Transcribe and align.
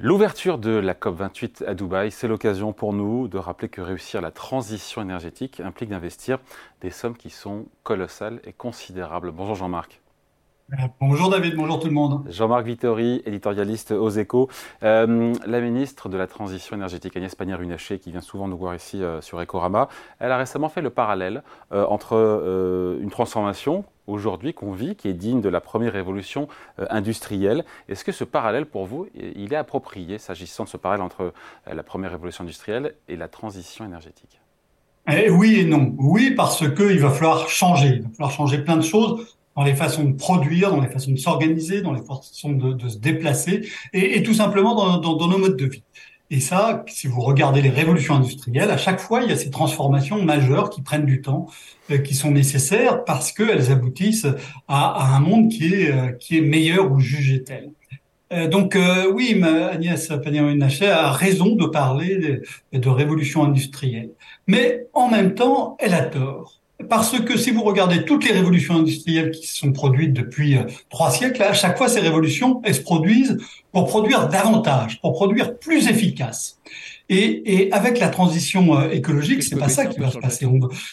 L'ouverture 0.00 0.58
de 0.58 0.70
la 0.70 0.94
COP28 0.94 1.64
à 1.66 1.74
Dubaï, 1.74 2.12
c'est 2.12 2.28
l'occasion 2.28 2.72
pour 2.72 2.92
nous 2.92 3.26
de 3.26 3.36
rappeler 3.36 3.68
que 3.68 3.80
réussir 3.80 4.20
la 4.20 4.30
transition 4.30 5.02
énergétique 5.02 5.58
implique 5.58 5.90
d'investir 5.90 6.38
des 6.80 6.90
sommes 6.90 7.16
qui 7.16 7.30
sont 7.30 7.66
colossales 7.82 8.40
et 8.44 8.52
considérables. 8.52 9.32
Bonjour 9.32 9.56
Jean-Marc. 9.56 10.00
Bonjour 11.00 11.30
David, 11.30 11.56
bonjour 11.56 11.80
tout 11.80 11.88
le 11.88 11.94
monde. 11.94 12.24
Jean-Marc 12.30 12.64
Vittori, 12.64 13.22
éditorialiste 13.26 13.90
aux 13.90 14.10
échos. 14.10 14.48
Euh, 14.84 15.34
la 15.44 15.60
ministre 15.60 16.08
de 16.08 16.16
la 16.16 16.28
Transition 16.28 16.76
énergétique, 16.76 17.16
Agnès 17.16 17.34
Pannier-Runacher, 17.34 17.98
qui 17.98 18.12
vient 18.12 18.20
souvent 18.20 18.46
nous 18.46 18.56
voir 18.56 18.76
ici 18.76 19.02
euh, 19.02 19.20
sur 19.20 19.40
Ecorama, 19.40 19.88
elle 20.20 20.30
a 20.30 20.36
récemment 20.36 20.68
fait 20.68 20.82
le 20.82 20.90
parallèle 20.90 21.42
euh, 21.72 21.84
entre 21.86 22.98
une 23.02 23.10
transformation 23.10 23.84
aujourd'hui 24.08 24.54
qu'on 24.54 24.72
vit, 24.72 24.96
qui 24.96 25.08
est 25.08 25.12
digne 25.12 25.40
de 25.40 25.48
la 25.48 25.60
première 25.60 25.92
révolution 25.92 26.48
euh, 26.78 26.86
industrielle. 26.90 27.64
Est-ce 27.88 28.04
que 28.04 28.12
ce 28.12 28.24
parallèle, 28.24 28.66
pour 28.66 28.86
vous, 28.86 29.06
il 29.14 29.52
est 29.52 29.56
approprié, 29.56 30.18
s'agissant 30.18 30.64
de 30.64 30.68
ce 30.68 30.76
parallèle 30.76 31.04
entre 31.04 31.32
euh, 31.68 31.74
la 31.74 31.82
première 31.82 32.10
révolution 32.10 32.42
industrielle 32.42 32.94
et 33.08 33.16
la 33.16 33.28
transition 33.28 33.84
énergétique? 33.84 34.40
Eh 35.10 35.30
Oui 35.30 35.60
et 35.60 35.64
non. 35.64 35.94
Oui, 35.98 36.32
parce 36.32 36.68
qu'il 36.74 36.98
va 36.98 37.10
falloir 37.10 37.48
changer. 37.48 37.96
Il 37.96 38.02
va 38.02 38.08
falloir 38.10 38.30
changer 38.30 38.58
plein 38.58 38.76
de 38.76 38.82
choses 38.82 39.36
dans 39.56 39.64
les 39.64 39.74
façons 39.74 40.04
de 40.04 40.12
produire, 40.12 40.70
dans 40.70 40.80
les 40.80 40.88
façons 40.88 41.10
de 41.10 41.16
s'organiser, 41.16 41.82
dans 41.82 41.92
les 41.92 42.02
façons 42.02 42.52
de, 42.52 42.88
se 42.88 42.98
déplacer, 42.98 43.68
et, 43.92 44.22
tout 44.22 44.34
simplement 44.34 44.74
dans 45.00 45.28
nos 45.28 45.38
modes 45.38 45.56
de 45.56 45.66
vie. 45.66 45.82
Et 46.30 46.40
ça, 46.40 46.84
si 46.88 47.06
vous 47.06 47.22
regardez 47.22 47.62
les 47.62 47.70
révolutions 47.70 48.14
industrielles, 48.14 48.70
à 48.70 48.76
chaque 48.76 49.00
fois, 49.00 49.22
il 49.22 49.30
y 49.30 49.32
a 49.32 49.36
ces 49.36 49.50
transformations 49.50 50.22
majeures 50.22 50.68
qui 50.68 50.82
prennent 50.82 51.06
du 51.06 51.22
temps, 51.22 51.46
euh, 51.90 51.98
qui 51.98 52.14
sont 52.14 52.30
nécessaires 52.30 53.04
parce 53.04 53.32
qu'elles 53.32 53.72
aboutissent 53.72 54.26
à, 54.68 55.16
un 55.16 55.20
monde 55.20 55.48
qui 55.50 55.72
est, 55.74 55.90
euh, 55.90 56.12
qui 56.12 56.36
est 56.36 56.42
meilleur 56.42 56.92
ou 56.92 57.00
jugé 57.00 57.42
tel. 57.42 57.70
Euh, 58.30 58.46
donc 58.46 58.76
oui, 59.14 59.42
Agnès 59.42 60.08
Pannier-Runacher 60.08 60.90
a 60.90 61.12
raison 61.12 61.56
de 61.56 61.64
parler 61.64 62.42
de, 62.72 62.78
de 62.78 62.88
révolution 62.90 63.42
industrielle. 63.42 64.10
Mais 64.46 64.86
en 64.92 65.08
même 65.10 65.34
temps, 65.34 65.78
elle 65.80 65.94
a 65.94 66.02
tort. 66.02 66.57
Parce 66.88 67.18
que 67.18 67.36
si 67.36 67.50
vous 67.50 67.62
regardez 67.64 68.04
toutes 68.04 68.24
les 68.24 68.32
révolutions 68.32 68.76
industrielles 68.76 69.32
qui 69.32 69.48
se 69.48 69.56
sont 69.56 69.72
produites 69.72 70.12
depuis 70.12 70.56
euh, 70.56 70.62
trois 70.90 71.10
siècles, 71.10 71.42
à 71.42 71.52
chaque 71.52 71.76
fois 71.76 71.88
ces 71.88 71.98
révolutions, 71.98 72.60
elles 72.64 72.76
se 72.76 72.82
produisent 72.82 73.36
pour 73.72 73.86
produire 73.86 74.28
davantage, 74.28 75.00
pour 75.00 75.12
produire 75.12 75.58
plus 75.58 75.88
efficace. 75.88 76.60
Et, 77.08 77.62
et 77.62 77.72
avec 77.72 77.98
la 77.98 78.10
transition 78.10 78.78
euh, 78.78 78.90
écologique, 78.90 79.42
c'est 79.42 79.56
pas 79.56 79.68
ça 79.68 79.86
qui 79.86 79.98
va 79.98 80.10
se 80.10 80.18
passer. 80.18 80.46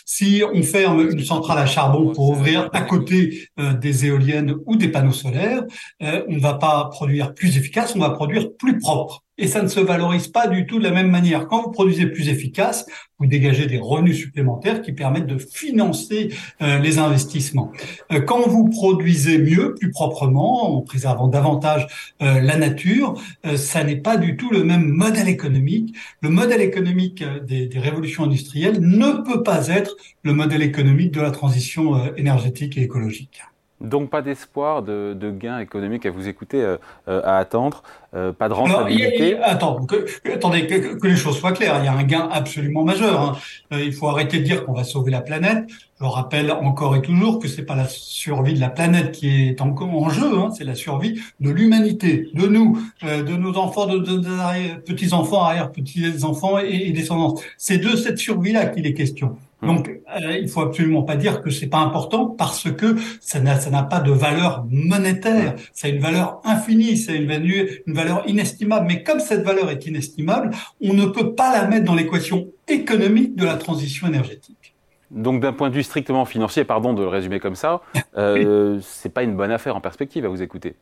si 0.06 0.42
on 0.52 0.64
ferme 0.64 1.08
une 1.12 1.24
centrale 1.24 1.60
à 1.60 1.68
charbon 1.68 2.14
pour 2.14 2.30
ouvrir 2.30 2.68
à 2.74 2.82
côté 2.82 3.48
euh, 3.60 3.74
des 3.74 4.08
éoliennes 4.08 4.56
ou 4.66 4.78
des 4.78 4.88
panneaux 4.88 5.12
solaires, 5.12 5.64
on 6.02 6.34
ne 6.34 6.40
va 6.40 6.56
pas 6.56 6.86
produire 6.86 7.34
plus 7.34 7.58
efficace, 7.58 7.94
on 7.96 8.00
va 8.00 8.10
produire 8.10 8.52
plus 8.58 8.80
propre 8.80 9.25
et 9.38 9.48
ça 9.48 9.62
ne 9.62 9.68
se 9.68 9.80
valorise 9.80 10.28
pas 10.28 10.48
du 10.48 10.66
tout 10.66 10.80
de 10.80 10.84
la 10.84 10.92
même 10.92 11.10
manière. 11.10 11.48
Quand 11.48 11.64
vous 11.64 11.72
produisez 11.72 12.08
plus 12.08 12.30
efficace, 12.30 12.86
vous 13.20 13.26
dégagez 13.26 13.66
des 13.66 13.78
revenus 13.78 14.18
supplémentaires 14.18 14.82
qui 14.82 14.94
permettent 14.94 15.28
de 15.28 15.38
financer 15.38 16.30
euh, 16.62 16.80
les 16.80 17.00
investissements. 17.00 17.72
Euh, 18.12 18.22
quand 18.22 18.48
vous 18.48 18.70
produisez 18.70 19.38
mieux, 19.38 19.74
plus 19.76 19.92
proprement, 19.92 20.78
en 20.78 20.82
préservant 20.82 21.28
davantage 21.28 21.88
euh, 22.22 22.40
la 22.42 22.58
nature, 22.58 23.16
ça 23.56 23.84
n'est 23.84 23.98
pas 23.98 24.18
du 24.18 24.38
tout 24.38 24.52
le 24.52 24.64
même 24.64 24.86
modèle 24.86 25.28
économique. 25.28 25.96
Le 26.22 26.30
modèle 26.30 26.62
économique 26.62 27.24
des, 27.46 27.68
des, 27.68 27.80
révolutions 27.80 28.24
industrielles 28.24 28.80
ne 28.80 29.24
peut 29.24 29.44
pas 29.44 29.68
être 29.68 29.96
le 30.24 30.34
modèle 30.34 30.62
économique 30.62 31.12
de 31.12 31.22
la 31.22 31.32
transition 31.32 32.14
énergétique 32.16 32.78
et 32.78 32.82
écologique. 32.82 33.42
Donc 33.82 34.10
pas 34.10 34.22
d'espoir 34.22 34.84
de, 34.84 35.14
de 35.20 35.32
gains 35.32 35.60
économiques 35.60 36.06
à 36.06 36.12
vous 36.12 36.30
écouter, 36.30 36.62
euh, 36.62 36.78
euh, 37.10 37.22
à 37.26 37.38
attendre, 37.38 37.84
euh, 38.14 38.32
pas 38.32 38.48
de 38.48 38.54
rentabilité. 38.54 39.38
attends, 39.40 39.86
que, 39.86 40.06
attendez, 40.34 40.66
que, 40.66 41.06
les 41.06 41.18
choses 41.18 41.38
soient 41.38 41.52
claires. 41.52 41.80
Il 41.80 41.86
y 41.86 41.88
a 41.90 41.94
un 41.94 42.04
gain 42.04 42.30
absolument 42.32 42.86
majeur. 42.86 43.20
Hein. 43.20 43.36
il 43.72 43.92
faut 43.92 44.08
arrêter 44.08 44.40
de 44.40 44.44
dire 44.44 44.66
qu'on 44.66 44.72
va 44.72 44.86
sauver 44.86 45.12
la 45.12 45.20
planète. 45.20 45.66
Je 46.00 46.06
rappelle 46.06 46.52
encore 46.52 46.96
et 46.96 47.02
toujours 47.02 47.40
que 47.40 47.50
c'est 47.50 47.64
pas 47.64 47.76
la 47.76 47.88
survie 47.88 48.54
de 48.54 48.62
la 48.62 48.70
planète 48.70 49.12
qui 49.12 49.50
est 49.50 49.62
en, 49.62 49.76
en 49.76 50.10
jeu, 50.10 50.38
hein. 50.38 50.52
c'est 50.58 50.66
la 50.66 50.76
survie 50.76 51.22
de 51.42 51.50
l'humanité, 51.50 52.30
de 52.34 52.48
nous, 52.48 52.78
de 53.02 53.36
nos 53.36 53.58
enfants, 53.58 53.88
de, 53.88 54.00
de, 54.00 54.80
petits 54.82 55.14
enfants, 55.14 55.44
arrière 55.44 55.72
petits 55.72 56.24
enfants 56.24 56.60
et, 56.60 56.88
et 56.88 56.92
descendants. 56.92 57.36
C'est 57.58 57.78
de 57.78 57.96
cette 57.96 58.20
survie-là 58.20 58.68
qu'il 58.68 58.86
est 58.86 58.94
question. 58.94 59.38
Mmh. 59.62 59.68
Donc, 59.68 59.90
euh, 59.90 60.38
il 60.38 60.50
faut 60.50 60.62
absolument 60.62 61.04
pas 61.04 61.16
dire 61.16 61.42
que 61.42 61.50
c'est 61.50 61.68
pas 61.68 61.80
important 61.80 62.28
parce 62.28 62.70
que 62.72 62.96
ça 63.22 63.40
n'a 63.40 63.60
ça 63.60 63.70
n'a 63.70 63.84
pas 63.84 64.00
de 64.00 64.12
valeur 64.12 64.66
monétaire. 64.70 65.56
Ça 65.74 65.88
a 65.88 65.92
une 65.92 66.02
valeur 66.02 66.42
infinie, 66.44 66.98
c'est 66.98 67.16
une, 67.16 67.32
une 67.32 67.94
valeur 67.94 68.24
inestimable. 68.28 68.88
Mais 68.88 69.04
comme 69.04 69.20
cette 69.20 69.44
valeur 69.44 69.72
est 69.72 69.86
inestimable, 69.86 70.52
on 70.82 70.94
ne 70.94 71.06
peut 71.06 71.34
pas 71.34 71.54
la 71.54 71.68
mettre 71.68 71.86
dans 71.86 71.96
l'équation 71.96 72.50
économique 72.68 73.36
de 73.36 73.46
la 73.46 73.56
transition 73.56 74.08
énergétique. 74.08 74.76
Donc, 75.12 75.40
d'un 75.40 75.54
point 75.54 75.70
de 75.70 75.76
vue 75.76 75.84
strictement 75.84 76.26
financier, 76.26 76.64
pardon 76.66 76.94
de 76.94 77.02
le 77.02 77.08
résumer 77.08 77.40
comme 77.40 77.56
ça, 77.56 77.82
euh, 78.18 78.80
c'est 78.82 79.14
pas 79.14 79.24
une 79.24 79.36
bonne 79.36 79.52
affaire 79.52 79.76
en 79.76 79.82
perspective 79.82 80.26
à 80.26 80.28
vous 80.28 80.42
écouter 80.42 80.76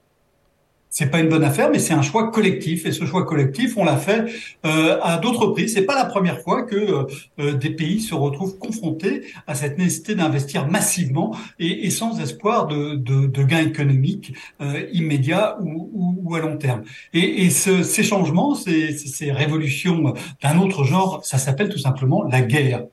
c'est 0.94 1.10
pas 1.10 1.20
une 1.20 1.28
bonne 1.28 1.44
affaire, 1.44 1.70
mais 1.72 1.80
c'est 1.80 1.96
un 1.96 2.04
choix 2.04 2.30
collectif. 2.30 2.86
Et 2.86 2.92
ce 2.92 3.04
choix 3.06 3.26
collectif, 3.26 3.78
on 3.78 3.84
l'a 3.84 3.98
fait 3.98 4.26
euh, 4.64 5.00
à 5.02 5.18
d'autres 5.18 5.48
prix. 5.48 5.68
C'est 5.68 5.82
pas 5.82 5.96
la 5.96 6.06
première 6.06 6.40
fois 6.42 6.62
que 6.62 6.76
euh, 6.76 7.04
euh, 7.40 7.54
des 7.54 7.72
pays 7.72 8.00
se 8.00 8.14
retrouvent 8.14 8.60
confrontés 8.60 9.24
à 9.48 9.56
cette 9.56 9.80
nécessité 9.80 10.14
d'investir 10.14 10.68
massivement 10.68 11.36
et, 11.58 11.88
et, 11.88 11.90
sans 11.90 12.22
espoir 12.22 12.68
de, 12.68 12.94
de, 12.94 13.26
de 13.26 13.44
gains 13.44 13.66
économiques 13.66 14.34
euh, 14.62 14.86
immédiats 14.94 15.58
ou, 15.62 15.90
ou, 15.94 16.22
ou, 16.24 16.36
à 16.36 16.40
long 16.40 16.58
terme. 16.58 16.84
Et, 17.14 17.44
et 17.44 17.50
ce, 17.50 17.82
ces 17.82 18.04
changements, 18.04 18.54
ces, 18.54 18.96
ces 18.96 19.32
révolutions 19.32 20.14
d'un 20.44 20.60
autre 20.60 20.84
genre, 20.84 21.26
ça 21.26 21.40
s'appelle 21.40 21.70
tout 21.70 21.80
simplement 21.80 22.24
la 22.24 22.42
guerre. 22.42 22.84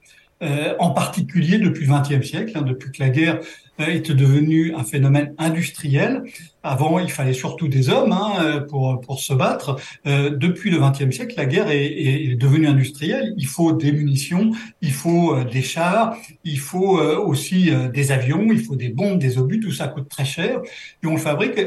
Euh, 0.42 0.74
en 0.78 0.90
particulier 0.90 1.58
depuis 1.58 1.86
le 1.86 1.92
XXe 1.92 2.26
siècle, 2.26 2.52
hein, 2.54 2.62
depuis 2.62 2.90
que 2.90 3.02
la 3.02 3.10
guerre 3.10 3.40
est 3.88 4.10
devenue 4.10 4.74
un 4.74 4.84
phénomène 4.84 5.34
industriel. 5.38 6.22
Avant, 6.62 6.98
il 6.98 7.10
fallait 7.10 7.32
surtout 7.32 7.68
des 7.68 7.88
hommes 7.88 8.12
hein, 8.12 8.64
pour, 8.68 9.00
pour 9.00 9.20
se 9.20 9.32
battre. 9.32 9.76
Euh, 10.06 10.30
depuis 10.30 10.70
le 10.70 10.78
XXe 10.78 11.14
siècle, 11.14 11.34
la 11.36 11.46
guerre 11.46 11.70
est, 11.70 11.86
est, 11.86 12.36
devenue 12.36 12.66
industrielle. 12.66 13.34
Il 13.36 13.46
faut 13.46 13.72
des 13.72 13.92
munitions, 13.92 14.52
il 14.82 14.92
faut 14.92 15.34
euh, 15.34 15.44
des 15.44 15.62
chars, 15.62 16.16
il 16.44 16.58
faut 16.58 16.98
euh, 16.98 17.18
aussi 17.18 17.70
euh, 17.70 17.88
des 17.88 18.12
avions, 18.12 18.48
il 18.50 18.60
faut 18.60 18.76
des 18.76 18.90
bombes, 18.90 19.18
des 19.18 19.38
obus. 19.38 19.60
Tout 19.60 19.72
ça 19.72 19.88
coûte 19.88 20.08
très 20.08 20.24
cher 20.24 20.60
et 21.02 21.06
on 21.06 21.12
le 21.12 21.18
fabrique. 21.18 21.58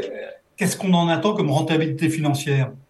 Qu'est-ce 0.55 0.77
qu'on 0.77 0.93
en 0.93 1.07
attend 1.07 1.33
comme 1.33 1.49
rentabilité 1.49 2.09
financière? 2.09 2.71
euh, 2.71 2.82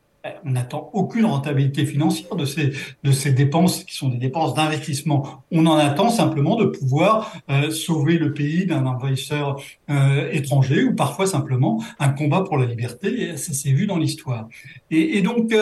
on 0.46 0.52
n'attend 0.52 0.90
aucune 0.94 1.26
rentabilité 1.26 1.86
financière 1.86 2.36
de 2.36 2.46
ces, 2.46 2.72
de 3.04 3.12
ces 3.12 3.32
dépenses 3.32 3.84
qui 3.84 3.96
sont 3.96 4.10
des 4.10 4.18
dépenses 4.18 4.54
d'investissement. 4.54 5.44
On 5.52 5.66
en 5.66 5.76
attend 5.76 6.10
simplement 6.10 6.56
de 6.56 6.66
pouvoir 6.66 7.34
euh, 7.50 7.72
sauver 7.72 8.18
le 8.18 8.34
pays 8.34 8.66
d'un 8.66 8.86
envahisseur 8.86 9.62
euh, 9.90 10.30
étranger 10.32 10.84
ou 10.84 10.96
parfois 10.96 11.28
simplement 11.28 11.84
un 12.00 12.10
combat 12.10 12.42
pour 12.42 12.58
la 12.58 12.66
liberté. 12.66 13.30
Et 13.30 13.38
ça 13.38 13.54
s'est 13.54 13.72
vu 13.72 13.86
dans 13.86 13.98
l'histoire. 13.98 14.48
Et, 14.92 15.18
et, 15.18 15.22
donc, 15.22 15.54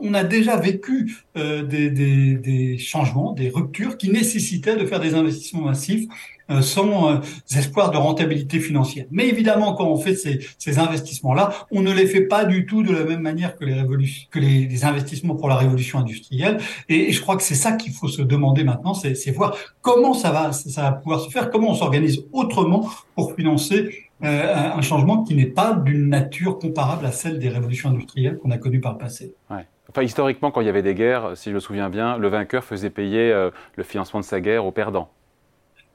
on 0.00 0.14
a 0.14 0.24
déjà 0.24 0.56
vécu 0.56 1.24
des, 1.34 1.90
des, 1.90 2.34
des 2.34 2.78
changements, 2.78 3.32
des 3.32 3.48
ruptures 3.48 3.96
qui 3.96 4.10
nécessitaient 4.10 4.76
de 4.76 4.86
faire 4.86 5.00
des 5.00 5.14
investissements 5.14 5.62
massifs 5.62 6.08
euh, 6.08 6.39
sans 6.60 7.10
euh, 7.10 7.18
espoirs 7.56 7.90
de 7.90 7.96
rentabilité 7.96 8.58
financière. 8.58 9.06
Mais 9.10 9.28
évidemment, 9.28 9.74
quand 9.74 9.86
on 9.86 9.96
fait 9.96 10.14
ces, 10.14 10.78
investissements-là, 10.78 11.50
on 11.70 11.82
ne 11.82 11.92
les 11.92 12.06
fait 12.06 12.22
pas 12.22 12.44
du 12.44 12.66
tout 12.66 12.82
de 12.82 12.92
la 12.92 13.04
même 13.04 13.20
manière 13.20 13.56
que 13.56 13.64
les, 13.64 14.84
investissements 14.84 15.36
pour 15.36 15.48
la 15.48 15.56
révolution 15.56 15.98
industrielle. 15.98 16.58
Et, 16.88 17.12
je 17.12 17.20
crois 17.20 17.36
que 17.36 17.42
c'est 17.42 17.54
ça 17.54 17.72
qu'il 17.72 17.92
faut 17.92 18.08
se 18.08 18.22
demander 18.22 18.64
maintenant, 18.64 18.94
c'est 18.94 19.30
voir 19.30 19.56
comment 19.80 20.14
ça 20.14 20.30
va, 20.30 20.92
pouvoir 20.92 21.20
se 21.20 21.30
faire, 21.30 21.50
comment 21.50 21.70
on 21.70 21.74
s'organise 21.74 22.24
autrement 22.32 22.88
pour 23.14 23.34
financer 23.34 24.08
euh, 24.22 24.54
un 24.54 24.82
changement 24.82 25.22
qui 25.22 25.34
n'est 25.34 25.46
pas 25.46 25.72
d'une 25.72 26.08
nature 26.08 26.58
comparable 26.58 27.06
à 27.06 27.12
celle 27.12 27.38
des 27.38 27.48
révolutions 27.48 27.90
industrielles 27.90 28.38
qu'on 28.38 28.50
a 28.50 28.58
connues 28.58 28.80
par 28.80 28.92
le 28.92 28.98
passé. 28.98 29.34
Ouais. 29.50 29.66
Enfin, 29.88 30.02
historiquement, 30.02 30.50
quand 30.50 30.60
il 30.60 30.66
y 30.66 30.70
avait 30.70 30.82
des 30.82 30.94
guerres, 30.94 31.32
si 31.34 31.50
je 31.50 31.54
me 31.54 31.60
souviens 31.60 31.90
bien, 31.90 32.16
le 32.16 32.28
vainqueur 32.28 32.64
faisait 32.64 32.90
payer 32.90 33.32
le 33.76 33.82
financement 33.82 34.20
de 34.20 34.24
sa 34.24 34.40
guerre 34.40 34.64
aux 34.64 34.72
perdants. 34.72 35.10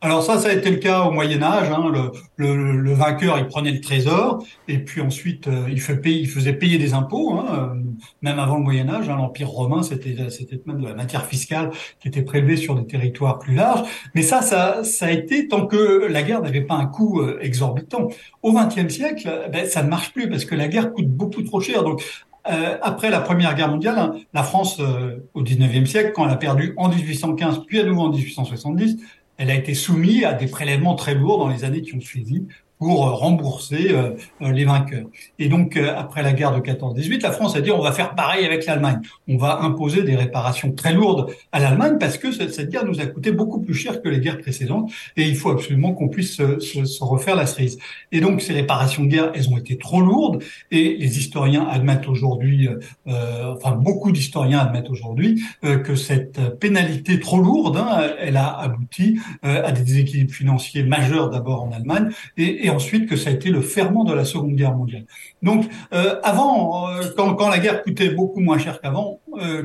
Alors 0.01 0.21
ça, 0.21 0.37
ça 0.37 0.49
a 0.49 0.53
été 0.53 0.69
le 0.69 0.77
cas 0.77 1.01
au 1.03 1.11
Moyen 1.11 1.41
Âge. 1.41 1.69
Hein. 1.71 1.89
Le, 1.91 2.11
le, 2.37 2.73
le, 2.73 2.93
vainqueur, 2.93 3.39
il 3.39 3.47
prenait 3.47 3.71
le 3.71 3.81
trésor 3.81 4.43
et 4.67 4.77
puis 4.77 5.01
ensuite 5.01 5.47
euh, 5.47 5.65
il, 5.67 5.77
il, 6.05 6.29
faisait 6.29 6.53
payer 6.53 6.77
des 6.77 6.93
impôts. 6.93 7.33
Hein. 7.33 7.45
Euh, 7.51 7.81
même 8.21 8.37
avant 8.37 8.57
le 8.57 8.63
Moyen 8.63 8.87
Âge, 8.89 9.09
hein, 9.09 9.15
l'Empire 9.15 9.49
romain, 9.49 9.81
c'était 9.83 10.29
c'était 10.29 10.61
même 10.65 10.81
de 10.81 10.87
la 10.87 10.93
matière 10.93 11.25
fiscale 11.25 11.71
qui 11.99 12.09
était 12.09 12.21
prélevée 12.21 12.57
sur 12.57 12.75
des 12.75 12.85
territoires 12.85 13.39
plus 13.39 13.55
larges. 13.55 13.87
Mais 14.13 14.21
ça, 14.21 14.41
ça, 14.41 14.83
ça 14.83 15.07
a 15.07 15.11
été 15.11 15.47
tant 15.47 15.65
que 15.65 16.05
la 16.07 16.21
guerre 16.21 16.41
n'avait 16.41 16.61
pas 16.61 16.75
un 16.75 16.85
coût 16.85 17.21
euh, 17.21 17.39
exorbitant. 17.41 18.09
Au 18.43 18.53
XXe 18.53 18.93
siècle, 18.93 19.49
ben, 19.51 19.65
ça 19.65 19.81
ne 19.81 19.89
marche 19.89 20.13
plus 20.13 20.29
parce 20.29 20.45
que 20.45 20.55
la 20.55 20.67
guerre 20.67 20.91
coûte 20.93 21.07
beaucoup 21.07 21.41
trop 21.41 21.61
cher. 21.61 21.83
Donc 21.83 22.03
euh, 22.47 22.77
après 22.81 23.09
la 23.09 23.21
Première 23.21 23.55
Guerre 23.55 23.69
mondiale, 23.69 23.97
hein, 23.97 24.15
la 24.33 24.43
France, 24.43 24.79
euh, 24.79 25.17
au 25.33 25.41
XIXe 25.41 25.89
siècle, 25.89 26.11
quand 26.13 26.25
elle 26.25 26.33
a 26.33 26.37
perdu 26.37 26.73
en 26.77 26.89
1815, 26.89 27.61
puis 27.65 27.79
à 27.79 27.83
nouveau 27.83 28.01
en 28.01 28.09
1870, 28.09 28.97
elle 29.37 29.51
a 29.51 29.55
été 29.55 29.73
soumise 29.73 30.23
à 30.23 30.33
des 30.33 30.47
prélèvements 30.47 30.95
très 30.95 31.15
lourds 31.15 31.39
dans 31.39 31.49
les 31.49 31.63
années 31.63 31.81
qui 31.81 31.95
ont 31.95 32.01
suivi 32.01 32.47
pour 32.79 33.01
rembourser 33.19 33.95
les 34.41 34.65
vainqueurs. 34.65 35.05
Et 35.39 35.47
donc, 35.47 35.77
après 35.77 36.23
la 36.23 36.33
guerre 36.33 36.53
de 36.53 36.59
14-18, 36.59 37.21
la 37.21 37.31
France 37.31 37.55
a 37.55 37.61
dit 37.61 37.71
on 37.71 37.81
va 37.81 37.91
faire 37.91 38.15
pareil 38.15 38.45
avec 38.45 38.65
l'Allemagne. 38.65 38.99
On 39.27 39.37
va 39.37 39.61
imposer 39.61 40.03
des 40.03 40.15
réparations 40.15 40.71
très 40.71 40.93
lourdes 40.93 41.31
à 41.51 41.59
l'Allemagne 41.59 41.97
parce 41.99 42.17
que 42.17 42.31
cette 42.31 42.69
guerre 42.69 42.85
nous 42.85 42.99
a 42.99 43.05
coûté 43.05 43.31
beaucoup 43.31 43.61
plus 43.61 43.73
cher 43.73 44.01
que 44.01 44.09
les 44.09 44.19
guerres 44.19 44.39
précédentes 44.39 44.91
et 45.17 45.23
il 45.23 45.35
faut 45.35 45.51
absolument 45.51 45.93
qu'on 45.93 46.09
puisse 46.09 46.35
se, 46.35 46.59
se, 46.59 47.03
refaire 47.03 47.35
la 47.35 47.45
cerise. 47.45 47.77
Et 48.11 48.19
donc, 48.19 48.41
ces 48.41 48.53
réparations 48.53 49.03
de 49.03 49.07
guerre, 49.07 49.31
elles 49.33 49.49
ont 49.49 49.57
été 49.57 49.77
trop 49.77 50.01
lourdes 50.01 50.43
et 50.71 50.97
les 50.97 51.17
historiens 51.17 51.67
admettent 51.69 52.07
aujourd'hui, 52.07 52.67
euh, 53.07 53.53
enfin 53.55 53.71
beaucoup 53.71 54.11
d'historiens 54.11 54.59
admettent 54.59 54.89
aujourd'hui 54.89 55.43
euh, 55.63 55.77
que 55.77 55.95
cette 55.95 56.59
pénalité 56.59 57.19
trop 57.19 57.39
lourde, 57.39 57.77
hein, 57.77 58.01
elle 58.19 58.37
a 58.37 58.57
abouti 58.57 59.19
euh, 59.43 59.65
à 59.65 59.71
des 59.71 59.81
déséquilibres 59.81 60.33
financiers 60.33 60.83
majeurs 60.83 61.29
d'abord 61.29 61.63
en 61.63 61.71
Allemagne 61.71 62.09
et, 62.37 62.64
ensuite 62.69 63.07
que 63.07 63.15
ça 63.15 63.29
a 63.29 63.33
été 63.33 63.49
le 63.49 63.61
ferment 63.61 64.03
de 64.03 64.13
la 64.13 64.25
Seconde 64.25 64.55
Guerre 64.55 64.75
mondiale. 64.75 65.05
Donc 65.41 65.65
euh, 65.93 66.19
avant, 66.23 66.89
euh, 66.89 67.03
quand, 67.15 67.49
la 67.49 67.59
guerre 67.59 67.83
coûtait 67.83 68.09
beaucoup 68.09 68.39
moins 68.39 68.57
cher 68.57 68.81
qu'avant, 68.81 69.19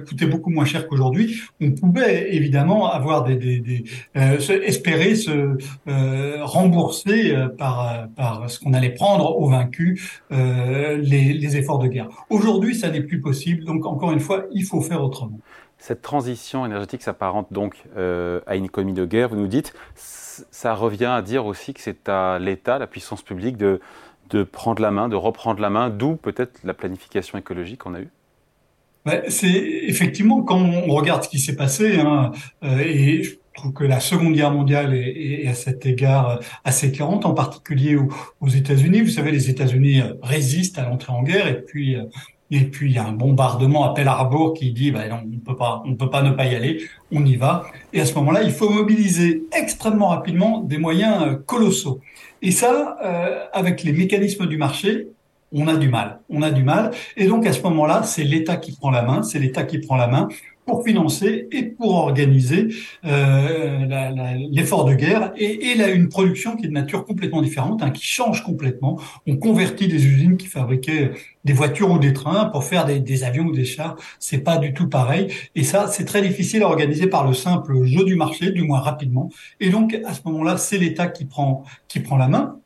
coûtait 0.07 0.27
beaucoup 0.27 0.51
moins 0.51 0.65
cher 0.65 0.87
qu'aujourd'hui, 0.87 1.41
on 1.61 1.73
pouvait 1.73 2.35
évidemment 2.35 2.91
avoir 2.91 3.25
des 3.25 3.85
espérer 4.15 5.15
se 5.15 5.57
rembourser 6.43 7.35
par 7.59 8.09
par 8.17 8.51
ce 8.51 8.59
qu'on 8.61 8.75
allait 8.75 8.95
prendre 8.95 9.39
aux 9.39 9.49
vaincus 9.49 10.23
les, 10.31 11.57
efforts 11.57 11.79
de 11.79 11.89
guerre. 11.89 12.09
Aujourd'hui, 12.29 12.75
ça 12.75 12.91
n'est 12.91 13.03
plus 13.03 13.21
possible. 13.21 13.65
Donc 13.65 13.87
encore 13.87 14.13
une 14.13 14.21
fois, 14.21 14.45
il 14.53 14.65
faut 14.65 14.81
faire 14.81 15.03
autrement. 15.03 15.39
Cette 15.79 16.03
transition 16.03 16.67
énergétique 16.67 17.03
s'apparente 17.03 17.53
donc 17.53 17.75
euh, 17.97 18.41
à 18.47 18.57
une 18.57 18.67
économie 18.67 18.93
de 18.93 19.07
guerre, 19.07 19.31
vous 19.31 19.37
nous 19.37 19.49
dites. 19.49 19.73
Ça 19.95 20.75
revient 20.75 21.07
à 21.07 21.23
dire 21.23 21.47
aussi 21.47 21.73
que 21.75 21.81
c'est 21.81 22.09
à 22.09 22.39
l'État, 22.39 22.79
la 22.79 22.87
puissance 22.87 23.23
publique, 23.23 23.57
de 23.57 23.81
prendre 24.45 24.83
la 24.83 24.91
main, 24.91 25.09
de 25.09 25.17
reprendre 25.17 25.61
la 25.61 25.71
main, 25.71 25.91
d'où 25.91 26.17
peut-être 26.17 26.61
la 26.65 26.75
planification 26.75 27.39
écologique 27.39 27.81
qu'on 27.81 27.95
a 27.95 28.01
eue 28.01 28.11
c'est 29.29 29.49
effectivement 29.49 30.43
quand 30.43 30.59
on 30.59 30.93
regarde 30.95 31.25
ce 31.25 31.29
qui 31.29 31.39
s'est 31.39 31.57
passé, 31.57 31.99
hein, 31.99 32.33
euh, 32.65 32.79
et 32.81 33.23
je 33.23 33.37
trouve 33.55 33.73
que 33.73 33.85
la 33.85 34.01
Seconde 34.01 34.35
Guerre 34.35 34.53
mondiale 34.53 34.95
est, 34.95 35.45
est 35.45 35.49
à 35.49 35.55
cet 35.55 35.87
égard 35.87 36.41
assez 36.65 36.89
éclairante, 36.89 37.25
en 37.27 37.35
particulier 37.35 37.97
aux, 38.41 38.49
États-Unis. 38.49 39.01
Vous 39.01 39.09
savez, 39.09 39.33
les 39.33 39.51
États-Unis 39.51 40.03
résistent 40.23 40.79
à 40.79 40.89
l'entrée 40.89 41.13
en 41.13 41.23
guerre, 41.23 41.49
et 41.49 41.63
puis 41.63 41.97
euh, 41.97 42.05
et 42.51 42.65
puis 42.65 42.91
il 42.91 42.97
y 42.97 42.99
a 42.99 43.07
un 43.07 43.13
bombardement 43.13 43.85
à 43.85 43.95
Pearl 43.95 44.09
Harbor 44.09 44.55
qui 44.55 44.73
dit 44.73 44.91
bah 44.91 45.07
non, 45.09 45.21
on 45.25 45.39
peut 45.39 45.57
pas, 45.57 45.83
on 45.87 45.95
peut 45.95 46.11
pas 46.11 46.23
ne 46.23 46.33
pas 46.33 46.47
y 46.47 46.55
aller, 46.55 46.83
on 47.13 47.25
y 47.25 47.37
va. 47.37 47.65
Et 47.93 48.01
à 48.01 48.07
ce 48.07 48.15
moment-là, 48.15 48.43
il 48.43 48.51
faut 48.51 48.69
mobiliser 48.69 49.45
extrêmement 49.57 50.09
rapidement 50.09 50.61
des 50.61 50.79
moyens 50.79 51.23
euh, 51.23 51.35
colossaux. 51.37 52.01
Et 52.43 52.51
ça, 52.51 52.99
euh, 53.05 53.45
avec 53.53 53.85
les 53.85 53.93
mécanismes 53.93 54.47
du 54.47 54.57
marché, 54.57 55.09
on 55.53 55.67
a 55.69 55.77
du 55.77 55.89
mal. 55.89 56.21
On 56.29 56.43
a 56.43 56.51
du 56.51 56.63
mal. 56.63 56.93
Et 57.17 57.27
donc 57.27 57.47
à 57.47 57.53
ce 57.53 57.63
moment-là, 57.63 58.03
c'est 58.05 58.25
l'État 58.25 58.57
qui 58.57 58.73
prend 58.73 58.91
la 58.91 59.03
main. 59.03 59.23
C'est 59.23 59.39
l'État 59.39 59.65
qui 59.65 59.79
prend 59.79 59.97
la 59.97 60.07
main 60.07 60.29
pour 60.67 60.85
financer 60.85 61.49
et 61.51 61.63
pour 61.65 61.95
organiser 61.95 62.69
euh, 63.05 64.37
l'effort 64.53 64.85
de 64.85 64.95
guerre 64.95 65.33
et, 65.37 65.71
et 65.71 65.75
là, 65.75 65.89
une 65.89 66.09
production 66.09 66.57
qui 66.57 66.67
est 66.67 66.69
de 66.69 66.73
nature 66.73 67.05
complètement 67.05 67.43
différente, 67.43 67.83
hein, 67.83 67.91
qui 67.91 68.05
change 68.05 68.45
complètement. 68.45 69.01
On 69.27 69.37
convertit 69.37 69.89
des 69.89 70.07
usines 70.07 70.37
qui 70.37 70.47
fabriquaient 70.47 71.11
des 71.45 71.53
voitures 71.53 71.91
ou 71.91 71.99
des 71.99 72.13
trains 72.13 72.45
pour 72.47 72.63
faire 72.63 72.85
des, 72.85 73.01
des 73.01 73.25
avions 73.25 73.47
ou 73.47 73.53
des 73.53 73.65
chars. 73.65 73.97
C'est 74.21 74.45
pas 74.45 74.59
du 74.59 74.73
tout 74.73 74.89
pareil. 74.89 75.29
Et 75.57 75.65
ça, 75.65 75.89
c'est 75.89 76.05
très 76.05 76.23
difficile 76.23 76.63
à 76.63 76.67
organiser 76.67 77.09
par 77.09 77.27
le 77.27 77.35
simple 77.35 77.85
jeu 77.85 78.05
du 78.05 78.15
marché, 78.15 78.53
du 78.53 78.63
moins 78.63 78.81
rapidement. 78.81 79.31
Et 79.59 79.71
donc 79.71 79.99
à 80.07 80.15
ce 80.15 80.21
moment-là, 80.27 80.57
c'est 80.57 80.79
l'État 80.79 81.09
qui 81.09 81.25
prend 81.25 81.65
qui 81.89 82.01
prend 82.01 82.17
la 82.17 82.29
main. 82.29 82.61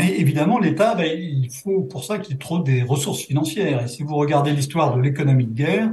Et 0.00 0.20
évidemment, 0.20 0.60
l'État, 0.60 0.94
ben, 0.94 1.06
il 1.06 1.50
faut 1.50 1.82
pour 1.82 2.04
ça 2.04 2.18
qu'il 2.18 2.38
trouve 2.38 2.62
des 2.62 2.82
ressources 2.82 3.22
financières. 3.22 3.82
Et 3.82 3.88
si 3.88 4.04
vous 4.04 4.14
regardez 4.14 4.52
l'histoire 4.52 4.96
de 4.96 5.00
l'économie 5.00 5.46
de 5.46 5.52
guerre, 5.52 5.90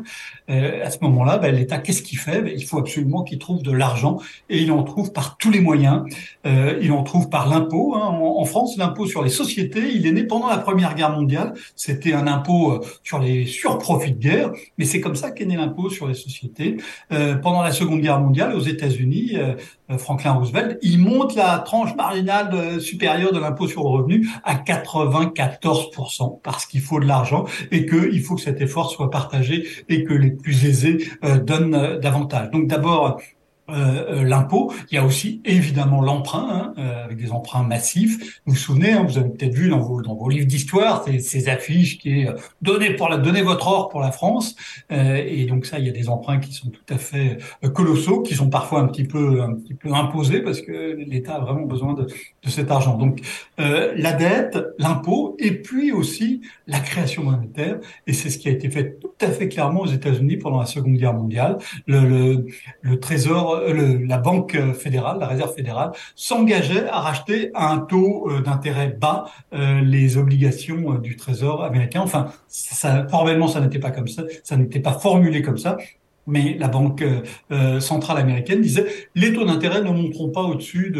euh, 0.47 0.85
à 0.85 0.91
ce 0.91 0.99
moment-là, 1.01 1.39
ben, 1.39 1.55
l'État, 1.55 1.79
qu'est-ce 1.79 2.03
qu'il 2.03 2.19
fait? 2.19 2.43
Ben, 2.43 2.53
Il 2.55 2.65
faut 2.65 2.77
absolument 2.77 3.23
qu'il 3.23 3.39
trouve 3.39 3.63
de 3.63 3.71
l'argent, 3.71 4.19
et 4.47 4.61
il 4.61 4.71
en 4.71 4.83
trouve 4.83 5.11
par 5.11 5.37
tous 5.37 5.49
les 5.49 5.59
moyens. 5.59 6.03
Euh, 6.45 6.77
il 6.83 6.91
en 6.91 7.01
trouve 7.01 7.29
par 7.29 7.49
l'impôt. 7.49 7.95
Hein. 7.95 8.05
En, 8.21 8.45
France, 8.45 8.77
l'impôt 8.77 9.07
sur 9.07 9.23
les 9.23 9.31
sociétés, 9.31 9.91
il 9.95 10.05
est 10.05 10.11
né 10.11 10.23
pendant 10.23 10.49
la 10.49 10.59
Première 10.59 10.93
Guerre 10.93 11.11
mondiale. 11.11 11.55
C'était 11.75 12.13
un 12.13 12.27
impôt 12.27 12.73
euh, 12.73 12.81
sur 13.03 13.17
les 13.17 13.47
surprofits 13.47 14.11
de 14.11 14.19
guerre, 14.19 14.51
mais 14.77 14.85
c'est 14.85 15.01
comme 15.01 15.15
ça 15.15 15.31
qu'est 15.31 15.45
né 15.45 15.55
l'impôt 15.55 15.89
sur 15.89 16.07
les 16.07 16.13
sociétés. 16.13 16.77
Euh, 17.11 17.35
pendant 17.35 17.63
la 17.63 17.71
Seconde 17.71 18.01
Guerre 18.01 18.19
mondiale, 18.19 18.53
aux 18.53 18.61
États-Unis, 18.61 19.31
euh, 19.35 19.55
Franklin 19.97 20.33
Roosevelt, 20.33 20.79
il 20.81 20.99
monte 20.99 21.35
la 21.35 21.59
tranche 21.59 21.95
marginale 21.95 22.81
supérieure 22.81 23.31
de 23.31 23.39
l'impôt 23.39 23.67
sur 23.67 23.83
le 23.83 23.89
revenu 23.89 24.27
à 24.43 24.55
94% 24.55 26.39
parce 26.41 26.65
qu'il 26.65 26.81
faut 26.81 26.99
de 26.99 27.05
l'argent 27.05 27.45
et 27.71 27.85
qu'il 27.85 28.21
faut 28.21 28.35
que 28.35 28.41
cet 28.41 28.61
effort 28.61 28.89
soit 28.91 29.09
partagé 29.09 29.67
et 29.89 30.03
que 30.03 30.13
les 30.13 30.31
plus 30.31 30.65
aisés 30.65 31.07
euh, 31.23 31.37
donnent 31.37 31.75
euh, 31.75 31.99
davantage. 31.99 32.49
Donc 32.51 32.67
d'abord, 32.67 33.19
euh, 33.67 34.19
euh, 34.19 34.23
l'impôt. 34.23 34.71
Il 34.91 34.95
y 34.95 34.99
a 34.99 35.03
aussi 35.03 35.41
évidemment 35.43 35.99
l'emprunt, 35.99 36.47
hein, 36.51 36.73
euh, 36.77 37.03
avec 37.05 37.17
des 37.17 37.31
emprunts 37.31 37.63
massifs. 37.63 38.39
Vous 38.45 38.53
vous 38.53 38.59
souvenez, 38.59 38.91
hein, 38.91 39.03
vous 39.07 39.17
avez 39.17 39.29
peut-être 39.29 39.55
vu 39.55 39.69
dans 39.69 39.79
vos, 39.79 40.03
dans 40.03 40.13
vos 40.13 40.29
livres 40.29 40.45
d'histoire 40.45 41.03
ces, 41.03 41.49
affiches 41.49 41.97
qui 41.97 42.21
est 42.21 42.27
donnez 42.61 42.91
pour 42.91 43.09
la 43.09 43.17
donnez 43.17 43.41
votre 43.41 43.67
or 43.67 43.89
pour 43.89 44.01
la 44.01 44.11
France. 44.11 44.55
et 44.91 45.45
donc 45.45 45.65
ça, 45.65 45.79
il 45.79 45.85
y 45.85 45.89
a 45.89 45.91
des 45.91 46.09
emprunts 46.09 46.39
qui 46.39 46.53
sont 46.53 46.69
tout 46.69 46.93
à 46.93 46.97
fait 46.97 47.37
colossaux, 47.73 48.21
qui 48.21 48.35
sont 48.35 48.49
parfois 48.49 48.81
un 48.81 48.87
petit 48.87 49.03
peu 49.03 49.41
un 49.41 49.53
petit 49.53 49.73
peu 49.73 49.93
imposés 49.93 50.41
parce 50.41 50.61
que 50.61 50.95
l'État 50.95 51.35
a 51.35 51.39
vraiment 51.39 51.65
besoin 51.65 51.93
de, 51.93 52.03
de 52.03 52.49
cet 52.49 52.69
argent. 52.69 52.97
Donc 52.97 53.21
la 53.57 54.13
dette, 54.13 54.59
l'impôt, 54.77 55.35
et 55.39 55.51
puis 55.51 55.91
aussi 55.91 56.41
la 56.67 56.79
création 56.79 57.23
monétaire. 57.23 57.79
Et 58.05 58.13
c'est 58.13 58.29
ce 58.29 58.37
qui 58.37 58.47
a 58.47 58.51
été 58.51 58.69
fait 58.69 58.99
tout 58.99 59.13
à 59.21 59.29
fait 59.29 59.47
clairement 59.47 59.81
aux 59.81 59.87
États-Unis 59.87 60.37
pendant 60.37 60.59
la 60.59 60.65
Seconde 60.65 60.97
Guerre 60.97 61.13
mondiale. 61.13 61.57
Le, 61.87 62.01
le, 62.01 62.47
le 62.81 62.99
Trésor 62.99 63.54
euh, 63.61 64.05
la 64.05 64.17
Banque 64.17 64.57
fédérale, 64.73 65.17
la 65.19 65.27
Réserve 65.27 65.53
fédérale, 65.53 65.91
s'engageait 66.15 66.87
à 66.89 66.99
racheter 66.99 67.51
à 67.53 67.71
un 67.71 67.79
taux 67.79 68.29
euh, 68.29 68.41
d'intérêt 68.41 68.87
bas 68.87 69.25
euh, 69.53 69.81
les 69.81 70.17
obligations 70.17 70.95
du 70.95 71.15
Trésor 71.15 71.63
américain. 71.63 72.01
Enfin, 72.01 72.31
ça, 72.47 73.07
formellement, 73.07 73.47
ça 73.47 73.61
n'était 73.61 73.79
pas 73.79 73.91
comme 73.91 74.07
ça, 74.07 74.23
ça 74.43 74.57
n'était 74.57 74.79
pas 74.79 74.93
formulé 74.93 75.41
comme 75.41 75.57
ça, 75.57 75.77
mais 76.27 76.57
la 76.59 76.67
Banque 76.67 77.03
centrale 77.79 78.17
américaine 78.17 78.59
disait 78.59 78.87
les 79.13 79.31
taux 79.31 79.45
d'intérêt 79.45 79.81
ne 79.83 79.91
monteront 79.91 80.31
pas 80.31 80.41
au-dessus 80.41 80.89
de 80.89 80.99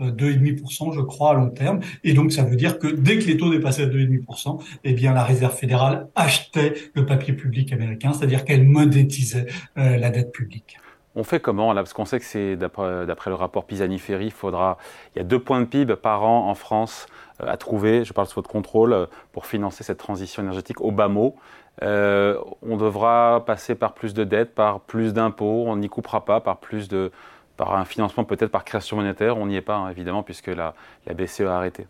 euh, 0.00 0.10
2,5%, 0.10 0.94
je 0.94 1.00
crois, 1.00 1.30
à 1.30 1.34
long 1.34 1.48
terme. 1.48 1.80
Et 2.02 2.12
donc, 2.12 2.30
ça 2.32 2.44
veut 2.44 2.56
dire 2.56 2.78
que 2.78 2.88
dès 2.88 3.18
que 3.18 3.24
les 3.24 3.38
taux 3.38 3.50
dépassaient 3.50 3.86
2,5%, 3.86 4.60
eh 4.84 4.92
bien, 4.92 5.14
la 5.14 5.24
Réserve 5.24 5.56
fédérale 5.56 6.08
achetait 6.14 6.74
le 6.94 7.06
papier 7.06 7.32
public 7.32 7.72
américain, 7.72 8.12
c'est-à-dire 8.12 8.44
qu'elle 8.44 8.64
monétisait 8.64 9.46
la 9.76 10.10
dette 10.10 10.32
publique. 10.32 10.76
On 11.16 11.22
fait 11.22 11.40
comment 11.40 11.72
là? 11.72 11.82
Parce 11.82 11.92
qu'on 11.92 12.04
sait 12.04 12.18
que 12.18 12.24
c'est 12.24 12.56
d'après 12.56 13.30
le 13.30 13.34
rapport 13.34 13.66
Pisani-Ferry, 13.66 14.26
il 14.26 14.32
faudra 14.32 14.78
il 15.14 15.18
y 15.18 15.20
a 15.20 15.24
deux 15.24 15.38
points 15.38 15.60
de 15.60 15.66
PIB 15.66 15.94
par 15.96 16.24
an 16.24 16.48
en 16.48 16.54
France 16.54 17.06
euh, 17.40 17.46
à 17.48 17.56
trouver. 17.56 18.04
Je 18.04 18.12
parle 18.12 18.26
sous 18.26 18.34
votre 18.34 18.50
contrôle 18.50 18.92
euh, 18.92 19.06
pour 19.32 19.46
financer 19.46 19.84
cette 19.84 19.98
transition 19.98 20.42
énergétique 20.42 20.80
au 20.80 20.90
bas 20.90 21.08
mot. 21.08 21.36
Euh, 21.82 22.38
on 22.62 22.76
devra 22.76 23.44
passer 23.46 23.74
par 23.74 23.94
plus 23.94 24.14
de 24.14 24.24
dettes, 24.24 24.54
par 24.54 24.80
plus 24.80 25.12
d'impôts. 25.12 25.64
On 25.66 25.76
n'y 25.76 25.88
coupera 25.88 26.24
pas 26.24 26.40
par 26.40 26.58
plus 26.58 26.88
de 26.88 27.12
par 27.56 27.76
un 27.76 27.84
financement 27.84 28.24
peut-être 28.24 28.50
par 28.50 28.64
création 28.64 28.96
monétaire. 28.96 29.38
On 29.38 29.46
n'y 29.46 29.56
est 29.56 29.60
pas 29.60 29.76
hein, 29.76 29.90
évidemment 29.90 30.24
puisque 30.24 30.48
la, 30.48 30.74
la 31.06 31.14
BCE 31.14 31.42
a 31.42 31.56
arrêté. 31.56 31.86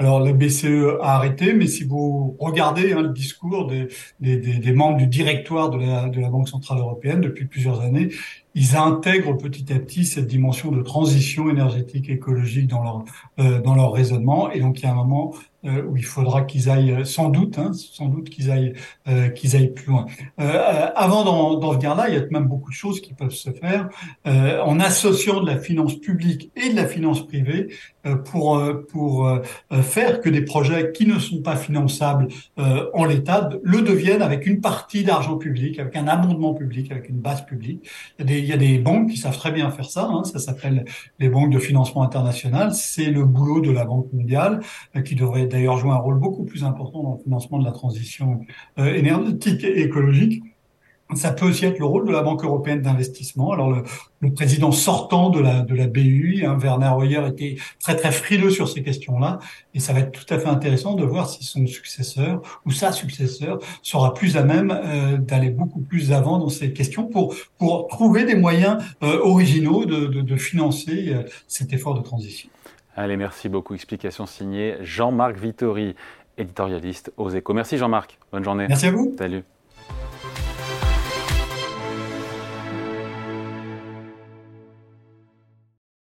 Alors 0.00 0.20
la 0.20 0.32
BCE 0.32 0.98
a 1.02 1.16
arrêté, 1.16 1.54
mais 1.54 1.66
si 1.66 1.82
vous 1.82 2.36
regardez 2.38 2.92
hein, 2.92 3.02
le 3.02 3.08
discours 3.08 3.66
des, 3.66 3.88
des, 4.20 4.36
des, 4.36 4.72
membres 4.72 4.96
du 4.96 5.08
directoire 5.08 5.70
de 5.70 5.78
la, 5.78 6.08
de 6.08 6.20
la 6.20 6.30
Banque 6.30 6.48
centrale 6.48 6.78
européenne 6.78 7.20
depuis 7.20 7.46
plusieurs 7.46 7.80
années, 7.80 8.10
ils 8.54 8.76
intègrent 8.76 9.36
petit 9.36 9.72
à 9.72 9.78
petit 9.80 10.04
cette 10.04 10.28
dimension 10.28 10.70
de 10.70 10.82
transition 10.82 11.50
énergétique 11.50 12.08
écologique 12.10 12.68
dans 12.68 12.82
leur 12.82 13.04
euh, 13.40 13.60
dans 13.60 13.74
leur 13.74 13.92
raisonnement. 13.92 14.52
Et 14.52 14.60
donc 14.60 14.78
il 14.78 14.84
y 14.84 14.86
a 14.86 14.92
un 14.92 14.94
moment 14.94 15.34
euh, 15.64 15.82
où 15.82 15.96
il 15.96 16.04
faudra 16.04 16.42
qu'ils 16.42 16.70
aillent 16.70 17.04
sans 17.04 17.30
doute, 17.30 17.58
hein, 17.58 17.72
sans 17.72 18.06
doute 18.06 18.30
qu'ils 18.30 18.48
aillent 18.52 18.74
euh, 19.08 19.28
qu'ils 19.28 19.56
aillent 19.56 19.72
plus 19.72 19.88
loin. 19.88 20.06
Euh, 20.38 20.86
avant 20.94 21.24
d'en 21.58 21.72
venir 21.72 21.96
là, 21.96 22.08
il 22.08 22.14
y 22.14 22.16
a 22.16 22.24
même 22.30 22.46
beaucoup 22.46 22.70
de 22.70 22.76
choses 22.76 23.00
qui 23.00 23.12
peuvent 23.12 23.32
se 23.32 23.50
faire 23.50 23.88
en 24.24 24.78
associant 24.78 25.40
de 25.40 25.46
la 25.46 25.58
finance 25.58 25.96
publique 25.96 26.52
et 26.54 26.70
de 26.70 26.76
la 26.76 26.86
finance 26.86 27.26
privée 27.26 27.74
pour 28.26 28.62
pour 28.88 29.40
faire 29.82 30.20
que 30.20 30.28
des 30.28 30.42
projets 30.42 30.92
qui 30.92 31.06
ne 31.06 31.18
sont 31.18 31.42
pas 31.42 31.56
finançables 31.56 32.28
en 32.56 33.04
l'état 33.04 33.50
le 33.62 33.82
deviennent 33.82 34.22
avec 34.22 34.46
une 34.46 34.60
partie 34.60 35.02
d'argent 35.02 35.36
public, 35.38 35.80
avec 35.80 35.96
un 35.96 36.06
abondement 36.06 36.54
public, 36.54 36.92
avec 36.92 37.08
une 37.08 37.18
base 37.18 37.44
publique. 37.44 37.88
Il 38.18 38.22
y 38.22 38.22
a 38.22 38.26
des, 38.26 38.38
il 38.38 38.46
y 38.46 38.52
a 38.52 38.56
des 38.56 38.78
banques 38.78 39.10
qui 39.10 39.16
savent 39.16 39.36
très 39.36 39.50
bien 39.50 39.70
faire 39.70 39.90
ça. 39.90 40.08
Hein, 40.10 40.22
ça 40.24 40.38
s'appelle 40.38 40.84
les 41.18 41.28
banques 41.28 41.50
de 41.50 41.58
financement 41.58 42.02
international. 42.02 42.72
C'est 42.74 43.10
le 43.10 43.24
boulot 43.24 43.60
de 43.60 43.72
la 43.72 43.84
Banque 43.84 44.12
mondiale 44.12 44.60
qui 45.04 45.14
devrait 45.14 45.48
d'ailleurs 45.58 45.78
joué 45.78 45.90
un 45.90 45.96
rôle 45.96 46.18
beaucoup 46.18 46.44
plus 46.44 46.62
important 46.62 47.02
dans 47.02 47.12
le 47.14 47.22
financement 47.22 47.58
de 47.58 47.64
la 47.64 47.72
transition 47.72 48.40
euh, 48.78 48.94
énergétique 48.94 49.64
et 49.64 49.82
écologique. 49.82 50.42
ça 51.14 51.32
peut 51.32 51.46
aussi 51.46 51.64
être 51.64 51.78
le 51.80 51.84
rôle 51.84 52.06
de 52.06 52.12
la 52.12 52.22
Banque 52.22 52.44
européenne 52.44 52.80
d'investissement. 52.80 53.50
Alors 53.50 53.70
le, 53.70 53.82
président 54.34 54.70
sortant 54.72 55.30
de 55.30 55.40
la 55.40 55.62
de 55.62 55.74
la 55.74 55.86
BUI, 55.88 56.44
hein, 56.44 56.56
Werner 56.60 56.92
Hoyer, 56.96 57.26
était 57.26 57.56
très 57.80 57.96
très 57.96 58.12
frileux 58.12 58.50
sur 58.50 58.68
ces 58.68 58.82
questions-là, 58.82 59.40
et 59.74 59.80
ça 59.80 59.92
va 59.92 60.00
être 60.00 60.12
tout 60.12 60.32
à 60.32 60.38
fait 60.38 60.48
intéressant 60.48 60.94
de 60.94 61.04
voir 61.04 61.28
si 61.28 61.42
son 61.44 61.66
successeur 61.66 62.60
ou 62.64 62.70
sa 62.70 62.92
successeur 62.92 63.58
sera 63.82 64.14
plus 64.14 64.36
à 64.36 64.44
même 64.44 64.70
euh, 64.70 65.16
d'aller 65.16 65.50
beaucoup 65.50 65.80
plus 65.80 66.12
avant 66.12 66.38
dans 66.38 66.50
ces 66.50 66.72
questions 66.72 67.06
pour 67.06 67.34
pour 67.58 67.88
trouver 67.88 68.24
des 68.24 68.36
moyens 68.36 68.76
euh, 69.02 69.18
originaux 69.22 69.86
de, 69.86 70.06
de, 70.06 70.36
financer 70.36 71.12
cet 71.48 71.72
effort 71.72 71.94
de 71.94 72.02
transition. 72.02 72.48
Allez, 72.98 73.16
merci 73.16 73.48
beaucoup. 73.48 73.74
Explication 73.74 74.26
signée 74.26 74.76
Jean-Marc 74.80 75.36
Vittori, 75.36 75.94
éditorialiste 76.36 77.12
aux 77.16 77.30
Échos. 77.30 77.54
Merci 77.54 77.78
Jean-Marc. 77.78 78.18
Bonne 78.32 78.42
journée. 78.42 78.66
Merci 78.68 78.86
à 78.86 78.90
vous. 78.90 79.14
Salut. 79.16 79.44